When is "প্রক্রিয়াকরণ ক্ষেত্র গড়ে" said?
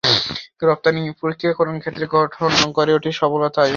1.19-2.93